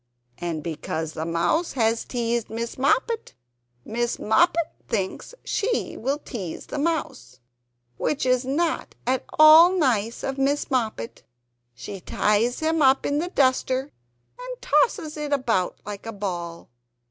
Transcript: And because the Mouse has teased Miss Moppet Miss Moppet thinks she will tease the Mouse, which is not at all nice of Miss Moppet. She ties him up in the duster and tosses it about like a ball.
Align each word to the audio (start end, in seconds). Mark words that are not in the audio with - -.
And 0.39 0.63
because 0.63 1.13
the 1.13 1.27
Mouse 1.27 1.73
has 1.73 2.05
teased 2.05 2.49
Miss 2.49 2.75
Moppet 2.75 3.35
Miss 3.85 4.17
Moppet 4.17 4.73
thinks 4.87 5.35
she 5.45 5.95
will 5.95 6.17
tease 6.17 6.65
the 6.65 6.79
Mouse, 6.79 7.39
which 7.97 8.25
is 8.25 8.43
not 8.43 8.95
at 9.05 9.23
all 9.37 9.69
nice 9.77 10.23
of 10.23 10.39
Miss 10.39 10.71
Moppet. 10.71 11.21
She 11.75 11.99
ties 12.01 12.61
him 12.61 12.81
up 12.81 13.05
in 13.05 13.19
the 13.19 13.29
duster 13.29 13.91
and 14.39 14.59
tosses 14.61 15.17
it 15.17 15.31
about 15.31 15.77
like 15.85 16.07
a 16.07 16.13
ball. 16.13 16.71